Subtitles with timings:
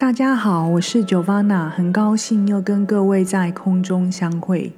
[0.00, 4.72] 大家好，我是 Giovanna，很高兴又跟各位在空中相会。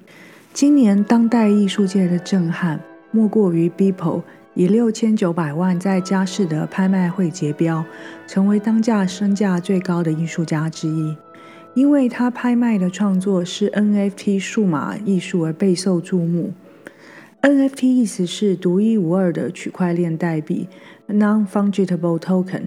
[0.53, 2.81] 今年当代艺术界的震撼，
[3.13, 4.23] 莫过于 Beeple
[4.55, 7.85] 以六千九百万在佳士得拍卖会结标，
[8.27, 11.17] 成为当价身价最高的艺术家之一。
[11.75, 16.53] 因为他拍卖的创作是 NFT 数码艺术而备受注目。
[17.43, 20.67] NFT 意思是独一无二的区块链代币
[21.09, 22.63] （Non-Fungible Token）。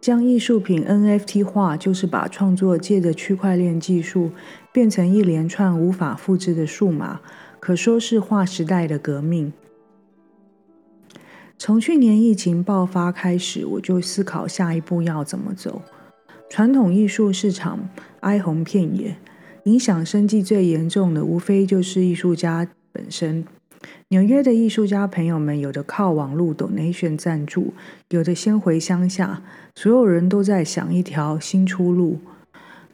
[0.00, 4.30] 将艺术品 NFT 化，就是把创作借着区块链技术
[4.72, 7.20] 变成一连串无法复制的数码，
[7.58, 9.52] 可说是划时代的革命。
[11.58, 15.82] 从去年疫情爆发开始，我就思考下一步要怎么走。
[16.48, 17.90] 传统艺术市场
[18.20, 19.16] 哀鸿遍野，
[19.64, 23.44] 影响生计最严重的，无非就是艺术家本身。
[24.08, 27.74] 纽约的艺术家朋友们，有的靠网络 donation 赞助，
[28.08, 29.42] 有的先回乡下，
[29.74, 32.18] 所有人都在想一条新出路。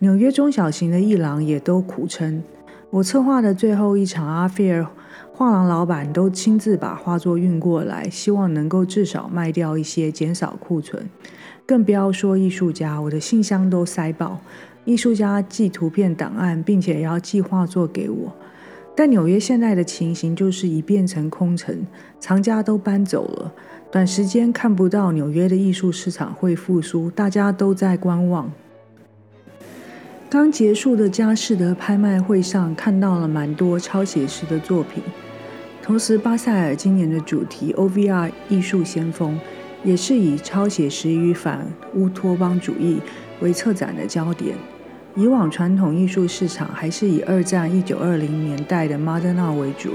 [0.01, 2.43] 纽约中小型的艺廊也都苦撑。
[2.91, 4.87] 我策划的最后一场阿菲尔
[5.33, 11.09] 画廊老板都亲自把画作运过来，希望能够至少卖掉一些，减少库存。
[11.67, 14.39] 更不要说艺术家，我的信箱都塞爆，
[14.85, 18.33] 艺术家寄图片档案，并且要寄画作给我。
[18.97, 21.85] 但纽约现在的情形就是已变成空城，
[22.21, 23.53] 藏家都搬走了，
[23.91, 28.53] 短时间看不到纽约的艺术市场会复苏，大家都在观望。
[30.31, 35.03] 刚结束的佳士得拍卖会上看到了蛮多超写实的作品，
[35.83, 39.39] 同时巴塞尔今年的主题 OVR 艺术先锋
[39.85, 43.01] 也是以超写实与反乌托邦主义
[43.41, 44.57] 为策展的焦点。
[45.17, 49.93] 以往传统艺术市场还是以二战一九二零年代的 Modern 为主，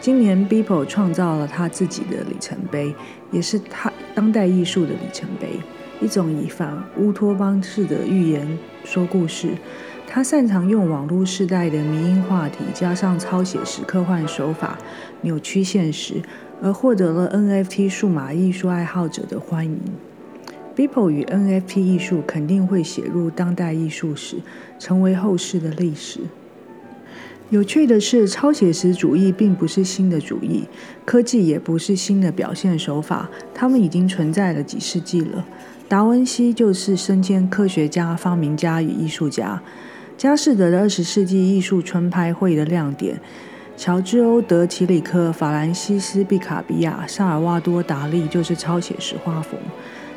[0.00, 2.94] 今年 Beeple 创造了他自己的里程碑，
[3.30, 5.60] 也是他当代艺术的里程碑，
[6.00, 9.50] 一种以反乌托邦式的寓言说故事。
[10.06, 14.78] 他擅长用网络时代的迷因话题，加上超写实科幻手法，
[15.20, 16.22] 扭曲现实，
[16.62, 19.78] 而获得了 NFT 数码艺术爱好者的欢迎。
[20.76, 24.38] Beeple 与 NFT 艺术肯定会写入当代艺术史，
[24.78, 26.20] 成为后世的历史。
[27.50, 30.64] 有趣的是，超写实主义并不是新的主义，
[31.04, 35.44] 科技也不是新的表现手法，它们已经存在了几世纪了。
[35.86, 39.62] 达文西就是身兼科学家、发明家与艺术家。
[40.16, 43.20] 佳士得的二十世纪艺术春拍会的亮点，
[43.76, 49.60] 乔治欧德齐里克、法兰西斯毕卡比亚、萨尔瓦多达利就是超写实画风。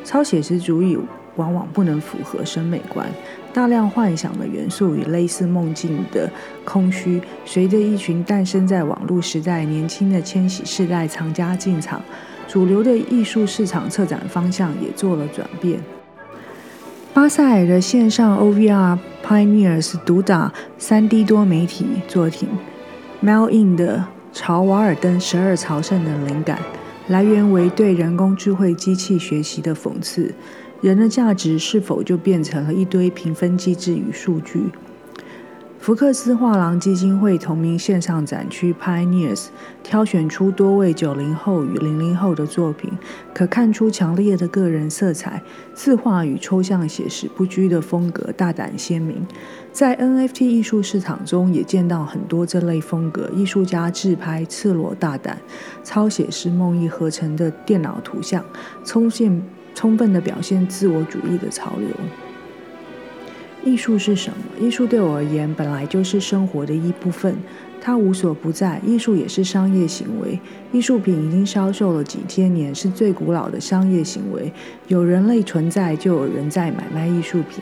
[0.07, 0.97] 超写实主义
[1.35, 3.05] 往往不能符合审美观，
[3.53, 6.31] 大量幻想的元素与类似梦境的
[6.63, 12.01] 空虚，随着一群诞生在网络时代年轻的千禧世代藏家进场，
[12.47, 15.77] 主流的艺术市场策展方向也做了转变。
[17.13, 22.47] 巴塞尔的线上 OVR Pioneers 主打 3D 多媒体作品
[23.21, 26.57] ，Mail In 的朝瓦尔登十二朝圣的灵感。
[27.07, 30.33] 来源为对人工智慧机器学习的讽刺，
[30.81, 34.63] 人的价值是否就变成了一堆评分机制与数据？
[35.87, 39.45] 福克斯画廊基金会同名线上展区 Pioneers
[39.81, 42.91] 挑选出多位九零后与零零后的作品，
[43.33, 45.41] 可看出强烈的个人色彩，
[45.73, 49.25] 字画与抽象写实不拘的风格大胆鲜明。
[49.71, 55.39] 在 NFT 艺术市场中，也见到很多这类风格艺术家自拍赤裸大胆、
[55.85, 58.43] 超写实梦意合成的电脑图像，
[58.83, 59.41] 充现
[59.73, 61.87] 充分地表现自我主义的潮流。
[63.67, 64.65] 艺术是什么？
[64.65, 67.35] 艺术对我而言本来就是生活的一部分，
[67.81, 68.79] 它无所不在。
[68.87, 70.39] 艺术也是商业行为，
[70.71, 74.49] 艺术品已经销售了几千年，是最古老的商业行为。
[74.87, 77.61] 有人类存在，就有人在买卖艺术品。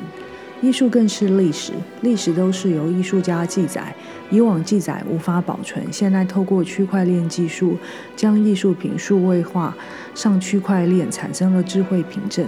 [0.62, 3.92] 艺术更是历史，历史都是由艺术家记载。
[4.30, 7.76] 以往记载无法保存，现在透过区块链技术，
[8.16, 9.76] 将艺术品数位化，
[10.14, 12.48] 上区块链产生了智慧凭证，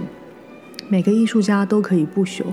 [0.88, 2.44] 每个艺术家都可以不朽。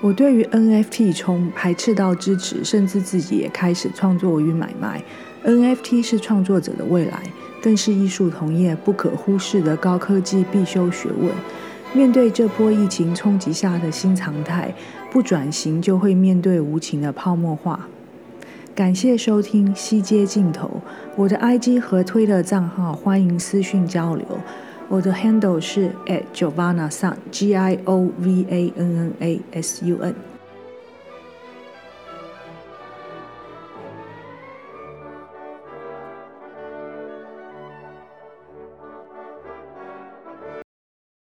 [0.00, 5.02] 我对于 NFT 从排斥到支持，甚至自己也开始创作与买卖。
[5.44, 7.20] NFT 是创作者的未来，
[7.60, 11.32] 更是艺术同业不可忽视的高科技必修学问。
[11.92, 14.72] 面对这波疫情冲击下的新常态，
[15.10, 17.88] 不转型就会面对无情的泡沫化。
[18.76, 20.68] 感谢收听《西街镜头》，
[21.16, 24.24] 我的 IG 和推特账号欢迎私讯交流。
[24.88, 25.92] 我的 handle 是
[26.32, 30.37] @giovannasun，G I O V A N N A S U N。